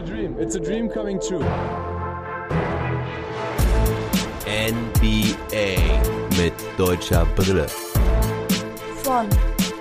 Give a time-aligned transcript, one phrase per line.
[0.00, 0.36] a dream.
[0.38, 1.44] It's a dream coming true.
[4.46, 5.76] NBA
[6.38, 7.66] mit deutscher Brille.
[9.02, 9.26] Von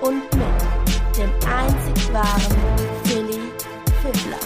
[0.01, 2.57] und mit dem einzig wahren
[3.03, 3.39] Philly
[4.01, 4.39] Fiddler.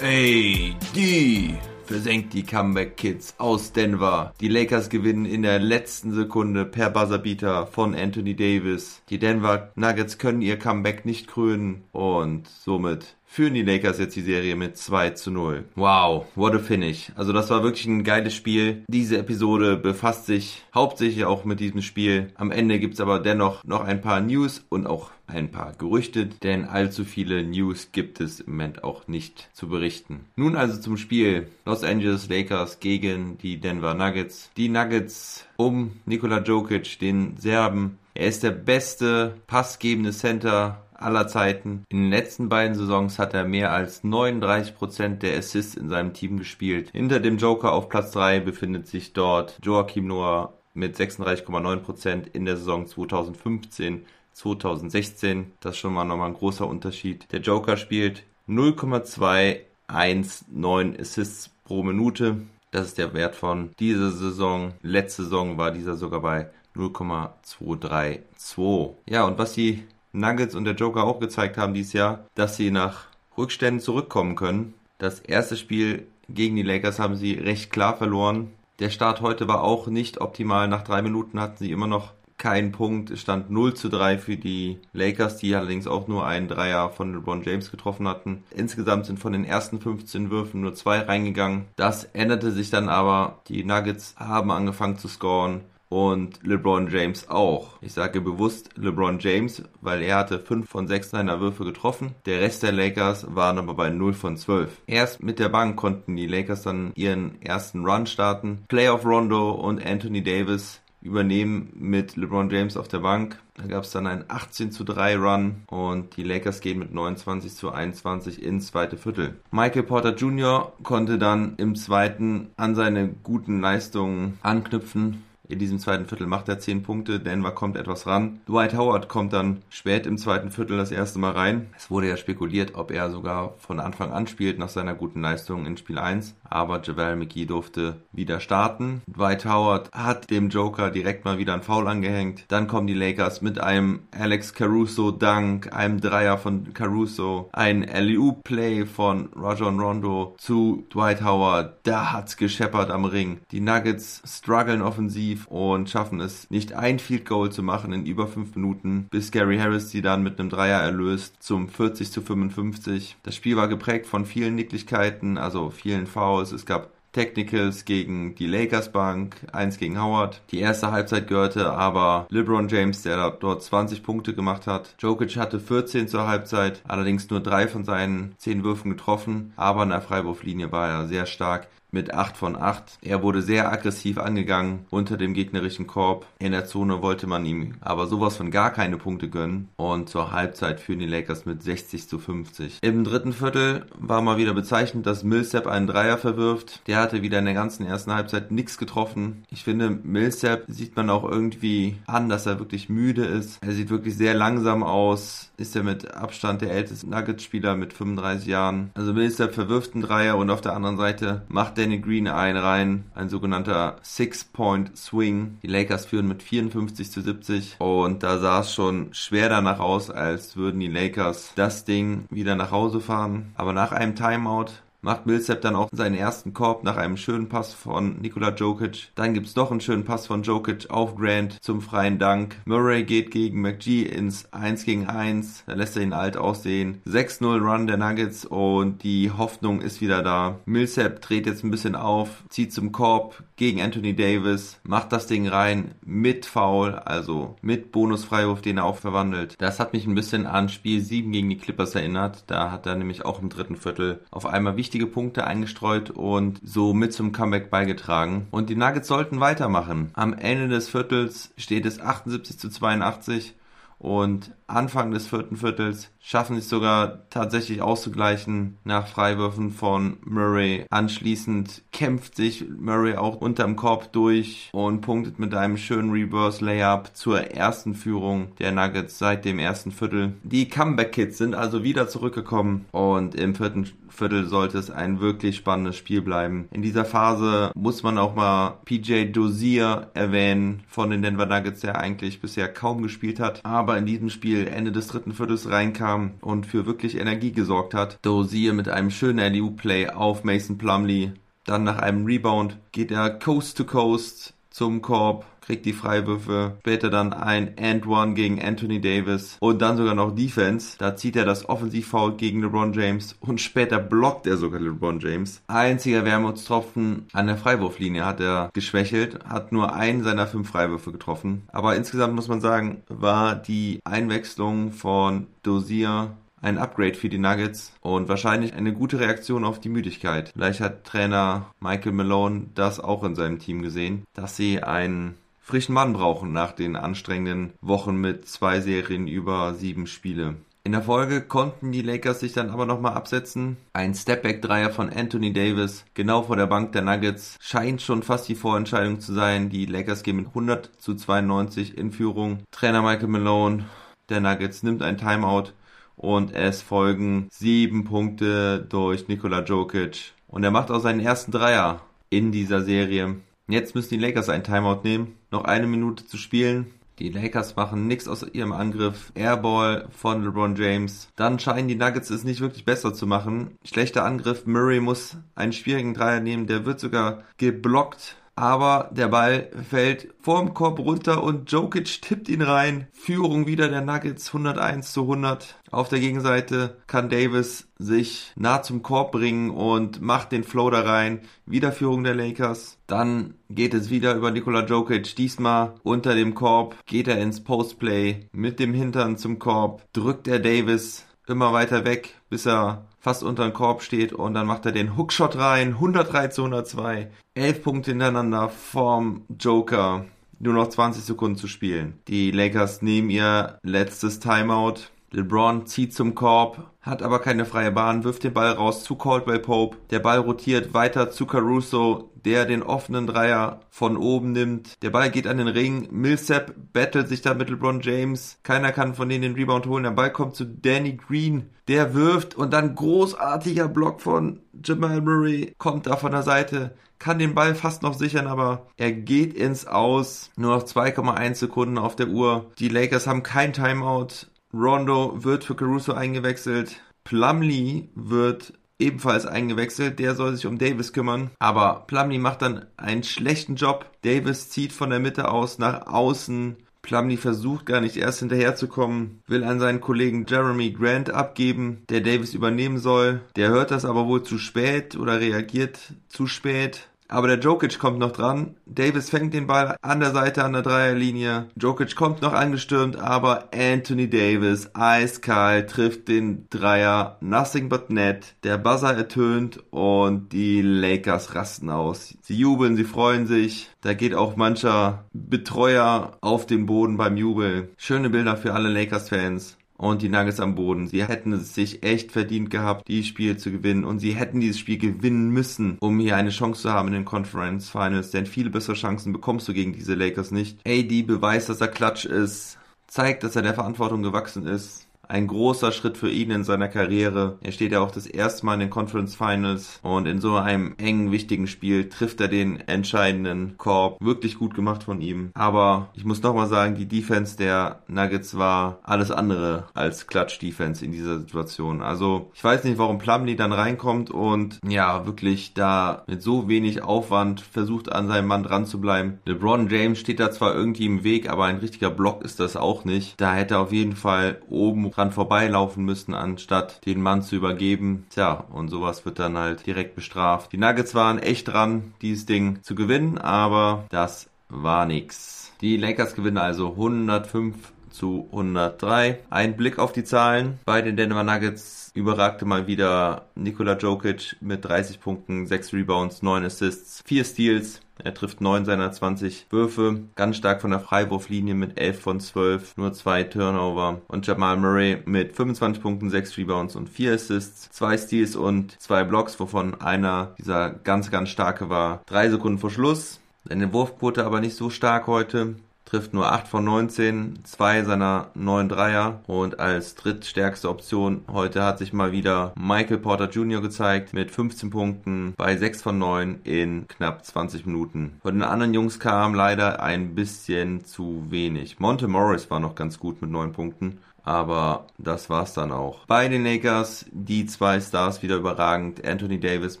[0.00, 1.58] Ey, die
[1.88, 4.34] versenkt die Comeback Kids aus Denver.
[4.40, 9.00] Die Lakers gewinnen in der letzten Sekunde per Buzzerbeater von Anthony Davis.
[9.08, 14.22] Die Denver Nuggets können ihr Comeback nicht krönen und somit führen die Lakers jetzt die
[14.22, 15.64] Serie mit 2 zu 0.
[15.76, 17.12] Wow, what a finish.
[17.14, 18.82] Also das war wirklich ein geiles Spiel.
[18.88, 22.32] Diese Episode befasst sich hauptsächlich auch mit diesem Spiel.
[22.34, 26.64] Am Ende gibt's aber dennoch noch ein paar News und auch ein paar Gerüchte, denn
[26.64, 30.24] allzu viele News gibt es im Moment auch nicht zu berichten.
[30.36, 34.50] Nun also zum Spiel Los Angeles Lakers gegen die Denver Nuggets.
[34.56, 37.98] Die Nuggets um Nikola Jokic, den Serben.
[38.14, 41.84] Er ist der beste passgebende Center aller Zeiten.
[41.88, 46.38] In den letzten beiden Saisons hat er mehr als 39% der Assists in seinem Team
[46.38, 46.90] gespielt.
[46.92, 52.56] Hinter dem Joker auf Platz 3 befindet sich dort Joachim Noah mit 36,9% in der
[52.56, 54.04] Saison 2015.
[54.38, 57.26] 2016, das ist schon mal nochmal ein großer Unterschied.
[57.32, 62.42] Der Joker spielt 0,219 Assists pro Minute.
[62.70, 64.74] Das ist der Wert von dieser Saison.
[64.82, 68.94] Letzte Saison war dieser sogar bei 0,232.
[69.06, 69.82] Ja, und was die
[70.18, 74.74] Nuggets und der Joker auch gezeigt haben dieses Jahr, dass sie nach Rückständen zurückkommen können.
[74.98, 78.52] Das erste Spiel gegen die Lakers haben sie recht klar verloren.
[78.80, 80.68] Der Start heute war auch nicht optimal.
[80.68, 83.10] Nach drei Minuten hatten sie immer noch keinen Punkt.
[83.10, 87.12] Es stand 0 zu 3 für die Lakers, die allerdings auch nur einen Dreier von
[87.12, 88.44] LeBron James getroffen hatten.
[88.50, 91.66] Insgesamt sind von den ersten 15 Würfen nur zwei reingegangen.
[91.76, 93.40] Das änderte sich dann aber.
[93.48, 97.78] Die Nuggets haben angefangen zu scoren und LeBron James auch.
[97.80, 102.14] Ich sage bewusst LeBron James, weil er hatte 5 von 6 seiner Würfe getroffen.
[102.26, 104.82] Der Rest der Lakers waren aber bei 0 von 12.
[104.86, 108.64] Erst mit der Bank konnten die Lakers dann ihren ersten Run starten.
[108.68, 113.38] Playoff Rondo und Anthony Davis übernehmen mit LeBron James auf der Bank.
[113.54, 117.54] Da gab es dann einen 18 zu 3 Run und die Lakers gehen mit 29
[117.54, 119.36] zu 21 ins zweite Viertel.
[119.50, 120.72] Michael Porter Jr.
[120.82, 126.58] konnte dann im zweiten an seine guten Leistungen anknüpfen in diesem zweiten Viertel macht er
[126.58, 128.40] 10 Punkte, Denver kommt etwas ran.
[128.46, 131.68] Dwight Howard kommt dann spät im zweiten Viertel das erste Mal rein.
[131.76, 135.64] Es wurde ja spekuliert, ob er sogar von Anfang an spielt nach seiner guten Leistung
[135.64, 136.34] in Spiel 1.
[136.44, 139.00] Aber JaVale McGee durfte wieder starten.
[139.06, 142.44] Dwight Howard hat dem Joker direkt mal wieder einen Foul angehängt.
[142.48, 148.32] Dann kommen die Lakers mit einem Alex Caruso Dunk, einem Dreier von Caruso, ein LU
[148.44, 151.78] Play von Rajon Rondo zu Dwight Howard.
[151.84, 153.40] Da hat's gescheppert am Ring.
[153.50, 158.06] Die Nuggets strugglen offensiv offensiv und schaffen es nicht ein Field Goal zu machen in
[158.06, 162.22] über fünf Minuten, bis Gary Harris sie dann mit einem Dreier erlöst zum 40 zu
[162.22, 163.16] 55.
[163.22, 166.52] Das Spiel war geprägt von vielen Nicklichkeiten, also vielen Fouls.
[166.52, 170.42] Es gab Technicals gegen die Lakers Bank, eins gegen Howard.
[170.50, 174.94] Die erste Halbzeit gehörte aber LeBron James, der dort 20 Punkte gemacht hat.
[174.98, 179.88] Jokic hatte 14 zur Halbzeit, allerdings nur drei von seinen 10 Würfen getroffen, aber in
[179.88, 182.98] der Freiwurflinie war er sehr stark mit 8 von 8.
[183.02, 186.26] Er wurde sehr aggressiv angegangen unter dem gegnerischen Korb.
[186.38, 189.68] In der Zone wollte man ihm aber sowas von gar keine Punkte gönnen.
[189.76, 192.78] Und zur Halbzeit führen die Lakers mit 60 zu 50.
[192.82, 196.86] Im dritten Viertel war mal wieder bezeichnend, dass Millsap einen Dreier verwirft.
[196.86, 199.44] Der hatte wieder in der ganzen ersten Halbzeit nichts getroffen.
[199.50, 203.58] Ich finde, Millsap sieht man auch irgendwie an, dass er wirklich müde ist.
[203.62, 205.50] Er sieht wirklich sehr langsam aus.
[205.56, 208.90] Ist er mit Abstand der älteste Nuggets-Spieler mit 35 Jahren.
[208.94, 213.04] Also Millsap verwirft einen Dreier und auf der anderen Seite macht Danny Green ein rein,
[213.14, 215.58] ein sogenannter Six-Point-Swing.
[215.62, 220.10] Die Lakers führen mit 54 zu 70 und da sah es schon schwer danach aus,
[220.10, 223.52] als würden die Lakers das Ding wieder nach Hause fahren.
[223.54, 227.72] Aber nach einem Timeout macht Millsap dann auch seinen ersten Korb nach einem schönen Pass
[227.72, 229.10] von Nikola Jokic.
[229.14, 232.56] Dann gibt's doch einen schönen Pass von Jokic auf Grant zum freien Dank.
[232.64, 235.64] Murray geht gegen McGee ins 1 gegen 1.
[235.66, 237.00] Da lässt er ihn alt aussehen.
[237.06, 240.58] 6-0 Run der Nuggets und die Hoffnung ist wieder da.
[240.66, 245.48] Millsap dreht jetzt ein bisschen auf, zieht zum Korb gegen Anthony Davis, macht das Ding
[245.48, 249.56] rein mit Foul, also mit Bonusfreiwurf, den er auch verwandelt.
[249.58, 252.44] Das hat mich ein bisschen an Spiel 7 gegen die Clippers erinnert.
[252.46, 256.60] Da hat er nämlich auch im dritten Viertel auf einmal wichtig wichtige Punkte eingestreut und
[256.64, 258.46] so mit zum Comeback beigetragen.
[258.50, 260.12] Und die Nuggets sollten weitermachen.
[260.14, 263.54] Am Ende des Viertels steht es 78 zu 82
[263.98, 270.84] und Anfang des vierten Viertels, schaffen es sogar tatsächlich auszugleichen nach Freiwürfen von Murray.
[270.90, 277.16] Anschließend kämpft sich Murray auch unterm Korb durch und punktet mit einem schönen Reverse Layup
[277.16, 280.34] zur ersten Führung der Nuggets seit dem ersten Viertel.
[280.42, 285.56] Die Comeback Kids sind also wieder zurückgekommen und im vierten Viertel sollte es ein wirklich
[285.56, 286.68] spannendes Spiel bleiben.
[286.72, 291.98] In dieser Phase muss man auch mal PJ Dozier erwähnen von den Denver Nuggets, der
[291.98, 296.66] eigentlich bisher kaum gespielt hat, aber in diesem Spiel Ende des dritten Viertels reinkam und
[296.66, 298.18] für wirklich Energie gesorgt hat.
[298.22, 301.32] Dozier mit einem schönen LU-Play auf Mason Plumley.
[301.64, 307.10] Dann nach einem Rebound geht er Coast to Coast zum Korb, kriegt die Freiwürfe, später
[307.10, 310.96] dann ein And One gegen Anthony Davis und dann sogar noch Defense.
[310.96, 315.60] Da zieht er das Offensivfoul gegen LeBron James und später blockt er sogar LeBron James.
[315.66, 321.64] Einziger Wermutstropfen an der Freiwurflinie hat er geschwächelt, hat nur einen seiner fünf Freiwürfe getroffen.
[321.68, 326.30] Aber insgesamt muss man sagen, war die Einwechslung von Dozier
[326.62, 330.50] ein Upgrade für die Nuggets und wahrscheinlich eine gute Reaktion auf die Müdigkeit.
[330.54, 335.34] Vielleicht hat Trainer Michael Malone das auch in seinem Team gesehen, dass sie einen
[335.68, 340.56] frischen Mann brauchen nach den anstrengenden Wochen mit zwei Serien über sieben Spiele.
[340.82, 343.76] In der Folge konnten die Lakers sich dann aber nochmal absetzen.
[343.92, 348.54] Ein Stepback-Dreier von Anthony Davis, genau vor der Bank der Nuggets, scheint schon fast die
[348.54, 349.68] Vorentscheidung zu sein.
[349.68, 352.60] Die Lakers gehen mit 100 zu 92 in Führung.
[352.70, 353.84] Trainer Michael Malone
[354.30, 355.72] der Nuggets nimmt ein Timeout
[356.16, 360.32] und es folgen sieben Punkte durch Nikola Jokic.
[360.46, 362.00] Und er macht auch seinen ersten Dreier
[362.30, 363.36] in dieser Serie.
[363.68, 365.36] Jetzt müssen die Lakers ein Timeout nehmen.
[365.50, 366.86] Noch eine Minute zu spielen.
[367.18, 369.30] Die Lakers machen nichts aus ihrem Angriff.
[369.34, 371.28] Airball von LeBron James.
[371.36, 373.76] Dann scheinen die Nuggets es nicht wirklich besser zu machen.
[373.84, 374.64] Schlechter Angriff.
[374.66, 376.66] Murray muss einen schwierigen Dreier nehmen.
[376.66, 382.62] Der wird sogar geblockt aber der Ball fällt vorm Korb runter und Jokic tippt ihn
[382.62, 383.06] rein.
[383.12, 385.76] Führung wieder der Nuggets 101 zu 100.
[385.92, 391.42] Auf der Gegenseite kann Davis sich nah zum Korb bringen und macht den Floater rein.
[391.66, 392.98] Wieder Führung der Lakers.
[393.06, 395.36] Dann geht es wieder über Nikola Jokic.
[395.36, 400.02] Diesmal unter dem Korb geht er ins Postplay mit dem Hintern zum Korb.
[400.12, 404.66] Drückt er Davis immer weiter weg, bis er fast unter den Korb steht und dann
[404.66, 410.24] macht er den Hookshot rein, 103 zu 102, 11 Punkte hintereinander vom Joker,
[410.58, 412.18] nur noch 20 Sekunden zu spielen.
[412.28, 415.10] Die Lakers nehmen ihr letztes Timeout.
[415.30, 419.58] LeBron zieht zum Korb, hat aber keine freie Bahn, wirft den Ball raus zu Caldwell
[419.58, 419.98] Pope.
[420.10, 425.02] Der Ball rotiert weiter zu Caruso, der den offenen Dreier von oben nimmt.
[425.02, 426.08] Der Ball geht an den Ring.
[426.10, 428.58] Millsap battelt sich da mit LeBron James.
[428.62, 430.04] Keiner kann von denen den Rebound holen.
[430.04, 431.70] Der Ball kommt zu Danny Green.
[431.88, 437.38] Der wirft und dann großartiger Block von Jamal Murray kommt da von der Seite kann
[437.38, 440.50] den Ball fast noch sichern, aber er geht ins Aus.
[440.56, 442.70] Nur noch 2,1 Sekunden auf der Uhr.
[442.78, 444.46] Die Lakers haben kein Timeout.
[444.72, 447.00] Rondo wird für Caruso eingewechselt.
[447.24, 450.18] Plumlee wird ebenfalls eingewechselt.
[450.18, 451.50] Der soll sich um Davis kümmern.
[451.58, 454.10] Aber Plumlee macht dann einen schlechten Job.
[454.22, 456.76] Davis zieht von der Mitte aus nach außen.
[457.02, 462.52] Plumlee versucht gar nicht erst hinterherzukommen, will an seinen Kollegen Jeremy Grant abgeben, der Davis
[462.52, 463.40] übernehmen soll.
[463.56, 465.98] Der hört das aber wohl zu spät oder reagiert
[466.28, 467.08] zu spät.
[467.28, 468.76] Aber der Jokic kommt noch dran.
[468.86, 471.68] Davis fängt den Ball an der Seite an der Dreierlinie.
[471.76, 477.36] Jokic kommt noch angestürmt, aber Anthony Davis eiskalt trifft den Dreier.
[477.40, 478.54] Nothing but net.
[478.64, 482.34] Der Buzzer ertönt und die Lakers rasten aus.
[482.40, 483.90] Sie jubeln, sie freuen sich.
[484.00, 487.90] Da geht auch mancher Betreuer auf den Boden beim Jubel.
[487.98, 491.08] Schöne Bilder für alle Lakers-Fans und die Nuggets am Boden.
[491.08, 494.78] Sie hätten es sich echt verdient gehabt, dieses Spiel zu gewinnen und sie hätten dieses
[494.78, 498.70] Spiel gewinnen müssen, um hier eine Chance zu haben in den Conference Finals, denn viele
[498.70, 500.78] bessere Chancen bekommst du gegen diese Lakers nicht.
[500.86, 505.92] AD beweist, dass er klatsch ist, zeigt, dass er der Verantwortung gewachsen ist ein großer
[505.92, 507.58] Schritt für ihn in seiner Karriere.
[507.62, 510.94] Er steht ja auch das erste Mal in den Conference Finals und in so einem
[510.98, 514.20] engen, wichtigen Spiel trifft er den entscheidenden Korb.
[514.20, 515.50] Wirklich gut gemacht von ihm.
[515.54, 521.12] Aber ich muss nochmal sagen, die Defense der Nuggets war alles andere als Klatsch-Defense in
[521.12, 522.02] dieser Situation.
[522.02, 527.02] Also ich weiß nicht, warum Plumlee dann reinkommt und ja, wirklich da mit so wenig
[527.02, 529.38] Aufwand versucht an seinem Mann dran zu bleiben.
[529.44, 533.04] LeBron James steht da zwar irgendwie im Weg, aber ein richtiger Block ist das auch
[533.04, 533.40] nicht.
[533.40, 538.26] Da hätte er auf jeden Fall oben dran vorbeilaufen müssen, anstatt den Mann zu übergeben.
[538.30, 540.72] Tja, und sowas wird dann halt direkt bestraft.
[540.72, 545.72] Die Nuggets waren echt dran, dieses Ding zu gewinnen, aber das war nix.
[545.80, 547.74] Die Lakers gewinnen also 105
[548.10, 549.40] zu 103.
[549.50, 550.78] Ein Blick auf die Zahlen.
[550.84, 556.64] Bei den Denver Nuggets überragte mal wieder Nikola Jokic mit 30 Punkten, 6 Rebounds, 9
[556.64, 558.00] Assists, 4 Steals.
[558.22, 562.96] Er trifft 9 seiner 20 Würfe, ganz stark von der Freiwurflinie mit 11 von 12,
[562.96, 564.20] nur 2 Turnover.
[564.26, 569.22] Und Jamal Murray mit 25 Punkten, 6 Rebounds und 4 Assists, 2 Steals und 2
[569.22, 572.22] Blocks, wovon einer dieser ganz, ganz starke war.
[572.26, 573.40] 3 Sekunden vor Schluss.
[573.64, 575.76] Seine Wurfquote aber nicht so stark heute
[576.08, 581.98] trifft nur 8 von 19, zwei seiner 9 Dreier und als drittstärkste Option heute hat
[581.98, 583.82] sich mal wieder Michael Porter Jr.
[583.82, 588.38] gezeigt mit 15 Punkten bei 6 von 9 in knapp 20 Minuten.
[588.42, 592.00] Von den anderen Jungs kam leider ein bisschen zu wenig.
[592.00, 594.20] Monte Morris war noch ganz gut mit 9 Punkten.
[594.44, 596.24] Aber das war's dann auch.
[596.26, 599.22] Bei den Lakers die zwei Stars wieder überragend.
[599.22, 600.00] Anthony Davis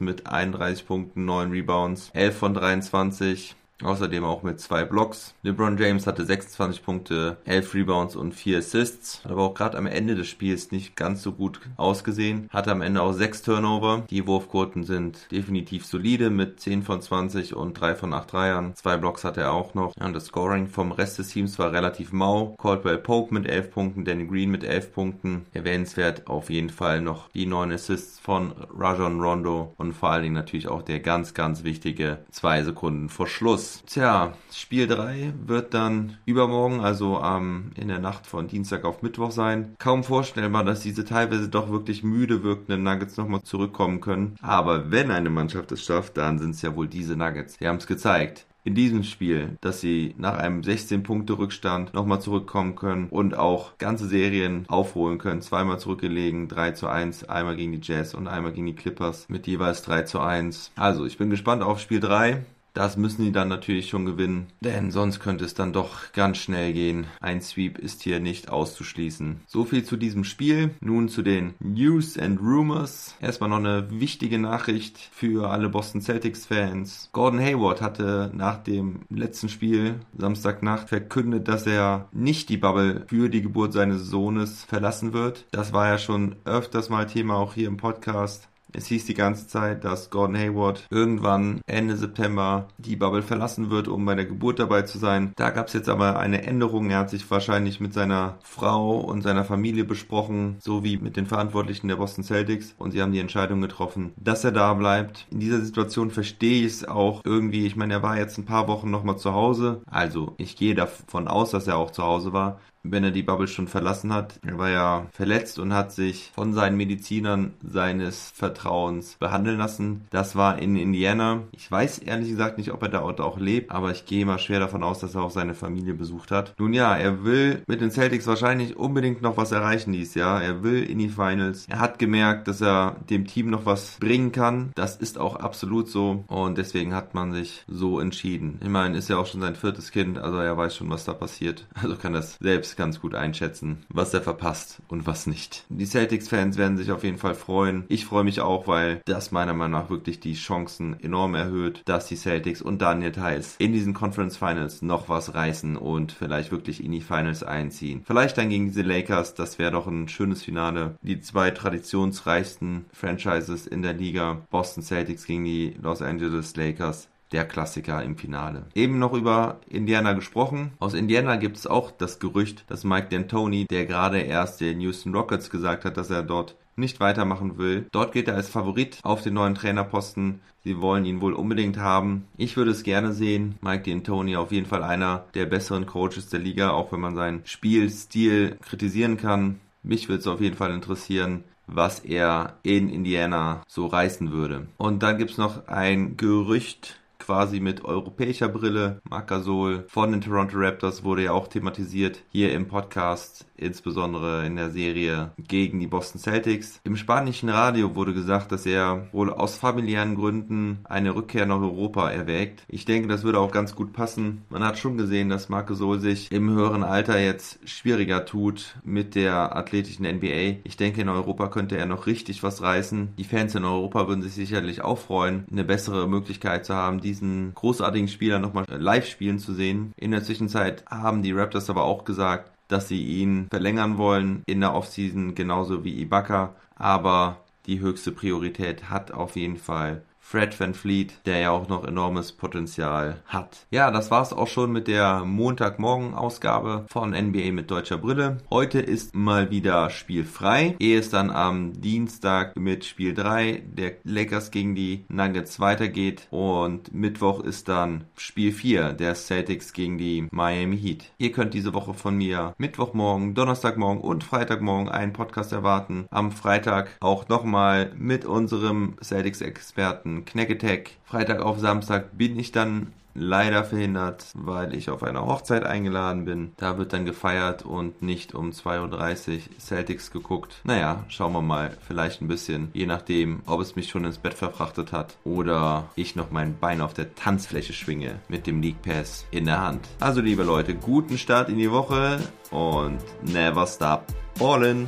[0.00, 3.56] mit 31 Punkten, 9 Rebounds, 11 von 23.
[3.82, 5.34] Außerdem auch mit zwei Blocks.
[5.42, 9.22] LeBron James hatte 26 Punkte, 11 Rebounds und 4 Assists.
[9.24, 12.48] Hat aber auch gerade am Ende des Spiels nicht ganz so gut ausgesehen.
[12.50, 14.04] Hatte am Ende auch 6 Turnover.
[14.10, 18.74] Die Wurfquoten sind definitiv solide mit 10 von 20 und 3 von 8 Dreiern.
[18.74, 19.94] Zwei Blocks hatte er auch noch.
[19.96, 22.56] Ja, und das Scoring vom Rest des Teams war relativ mau.
[22.60, 25.46] Caldwell Pope mit 11 Punkten, Danny Green mit 11 Punkten.
[25.52, 30.34] Erwähnenswert auf jeden Fall noch die 9 Assists von Rajon Rondo und vor allen Dingen
[30.34, 33.67] natürlich auch der ganz, ganz wichtige 2 Sekunden vor Schluss.
[33.86, 39.30] Tja, Spiel 3 wird dann übermorgen, also ähm, in der Nacht von Dienstag auf Mittwoch
[39.30, 39.74] sein.
[39.78, 44.36] Kaum vorstellbar, dass diese teilweise doch wirklich müde wirkenden Nuggets nochmal zurückkommen können.
[44.42, 47.56] Aber wenn eine Mannschaft es schafft, dann sind es ja wohl diese Nuggets.
[47.58, 53.08] Die haben es gezeigt in diesem Spiel, dass sie nach einem 16-Punkte-Rückstand nochmal zurückkommen können
[53.08, 55.40] und auch ganze Serien aufholen können.
[55.40, 59.46] Zweimal zurückgelegen, 3 zu 1, einmal gegen die Jazz und einmal gegen die Clippers mit
[59.46, 60.72] jeweils 3 zu 1.
[60.76, 62.44] Also, ich bin gespannt auf Spiel 3.
[62.78, 66.72] Das müssen die dann natürlich schon gewinnen, denn sonst könnte es dann doch ganz schnell
[66.72, 67.08] gehen.
[67.20, 69.40] Ein Sweep ist hier nicht auszuschließen.
[69.48, 70.70] So viel zu diesem Spiel.
[70.80, 73.16] Nun zu den News and Rumors.
[73.20, 77.08] Erstmal noch eine wichtige Nachricht für alle Boston Celtics Fans.
[77.12, 83.28] Gordon Hayward hatte nach dem letzten Spiel Samstagnacht verkündet, dass er nicht die Bubble für
[83.28, 85.46] die Geburt seines Sohnes verlassen wird.
[85.50, 88.47] Das war ja schon öfters mal Thema auch hier im Podcast.
[88.72, 93.88] Es hieß die ganze Zeit, dass Gordon Hayward irgendwann Ende September die Bubble verlassen wird,
[93.88, 95.32] um bei der Geburt dabei zu sein.
[95.36, 96.90] Da gab es jetzt aber eine Änderung.
[96.90, 101.88] Er hat sich wahrscheinlich mit seiner Frau und seiner Familie besprochen, sowie mit den Verantwortlichen
[101.88, 102.74] der Boston Celtics.
[102.78, 105.26] Und sie haben die Entscheidung getroffen, dass er da bleibt.
[105.30, 107.66] In dieser Situation verstehe ich es auch irgendwie.
[107.66, 109.82] Ich meine, er war jetzt ein paar Wochen nochmal zu Hause.
[109.86, 113.48] Also ich gehe davon aus, dass er auch zu Hause war wenn er die Bubble
[113.48, 114.38] schon verlassen hat.
[114.46, 120.06] Er war ja verletzt und hat sich von seinen Medizinern seines Vertrauens behandeln lassen.
[120.10, 121.42] Das war in Indiana.
[121.52, 124.60] Ich weiß ehrlich gesagt nicht, ob er da auch lebt, aber ich gehe mal schwer
[124.60, 126.54] davon aus, dass er auch seine Familie besucht hat.
[126.58, 130.42] Nun ja, er will mit den Celtics wahrscheinlich unbedingt noch was erreichen dieses Jahr.
[130.42, 131.66] Er will in die Finals.
[131.68, 134.72] Er hat gemerkt, dass er dem Team noch was bringen kann.
[134.74, 138.58] Das ist auch absolut so und deswegen hat man sich so entschieden.
[138.62, 141.14] Ich meine, ist ja auch schon sein viertes Kind, also er weiß schon, was da
[141.14, 141.66] passiert.
[141.74, 145.64] Also kann das selbst ganz gut einschätzen, was er verpasst und was nicht.
[145.68, 147.84] Die Celtics-Fans werden sich auf jeden Fall freuen.
[147.88, 152.06] Ich freue mich auch, weil das meiner Meinung nach wirklich die Chancen enorm erhöht, dass
[152.06, 156.84] die Celtics und Daniel Theiss in diesen Conference Finals noch was reißen und vielleicht wirklich
[156.84, 158.02] in die Finals einziehen.
[158.06, 160.96] Vielleicht dann gegen diese Lakers, das wäre doch ein schönes Finale.
[161.02, 167.44] Die zwei traditionsreichsten Franchises in der Liga, Boston Celtics gegen die Los Angeles Lakers der
[167.44, 168.66] Klassiker im Finale.
[168.74, 170.72] Eben noch über Indiana gesprochen.
[170.78, 175.14] Aus Indiana gibt es auch das Gerücht, dass Mike D'Antoni, der gerade erst den Houston
[175.14, 177.86] Rockets gesagt hat, dass er dort nicht weitermachen will.
[177.92, 180.40] Dort geht er als Favorit auf den neuen Trainerposten.
[180.62, 182.26] Sie wollen ihn wohl unbedingt haben.
[182.36, 183.56] Ich würde es gerne sehen.
[183.60, 187.44] Mike D'Antoni auf jeden Fall einer der besseren Coaches der Liga, auch wenn man seinen
[187.44, 189.60] Spielstil kritisieren kann.
[189.82, 194.68] Mich würde es auf jeden Fall interessieren, was er in Indiana so reißen würde.
[194.76, 199.02] Und dann gibt es noch ein Gerücht, quasi mit europäischer Brille.
[199.10, 204.56] Marc Gasol von den Toronto Raptors wurde ja auch thematisiert hier im Podcast insbesondere in
[204.56, 206.80] der Serie gegen die Boston Celtics.
[206.84, 212.10] Im spanischen Radio wurde gesagt, dass er wohl aus familiären Gründen eine Rückkehr nach Europa
[212.10, 212.64] erwägt.
[212.68, 214.44] Ich denke, das würde auch ganz gut passen.
[214.48, 219.14] Man hat schon gesehen, dass Marc Gasol sich im höheren Alter jetzt schwieriger tut mit
[219.14, 220.60] der athletischen NBA.
[220.64, 223.14] Ich denke, in Europa könnte er noch richtig was reißen.
[223.18, 227.52] Die Fans in Europa würden sich sicherlich auch freuen, eine bessere Möglichkeit zu haben, diesen
[227.54, 229.92] großartigen Spieler nochmal live spielen zu sehen.
[229.96, 234.60] In der Zwischenzeit haben die Raptors aber auch gesagt, dass sie ihn verlängern wollen in
[234.60, 236.54] der Offseason, genauso wie Ibaka.
[236.76, 241.86] Aber die höchste Priorität hat auf jeden Fall Fred Van Fleet, der ja auch noch
[241.86, 243.66] enormes Potenzial hat.
[243.70, 248.36] Ja, das war's auch schon mit der Montagmorgen-Ausgabe von NBA mit deutscher Brille.
[248.50, 254.50] Heute ist mal wieder spielfrei, ehe es dann am Dienstag mit Spiel 3 der Lakers
[254.50, 260.76] gegen die Nuggets weitergeht und Mittwoch ist dann Spiel 4 der Celtics gegen die Miami
[260.76, 261.10] Heat.
[261.16, 266.06] Ihr könnt diese Woche von mir Mittwochmorgen, Donnerstagmorgen und Freitagmorgen einen Podcast erwarten.
[266.10, 270.96] Am Freitag auch nochmal mit unserem Celtics-Experten Knacketech.
[271.04, 276.52] Freitag auf Samstag bin ich dann leider verhindert, weil ich auf einer Hochzeit eingeladen bin.
[276.56, 280.60] Da wird dann gefeiert und nicht um 2.30 Uhr Celtics geguckt.
[280.64, 281.76] Naja, schauen wir mal.
[281.86, 286.16] Vielleicht ein bisschen, je nachdem, ob es mich schon ins Bett verfrachtet hat oder ich
[286.16, 289.86] noch mein Bein auf der Tanzfläche schwinge mit dem League Pass in der Hand.
[290.00, 292.20] Also liebe Leute, guten Start in die Woche
[292.50, 294.04] und never stop
[294.38, 294.86] ballin'.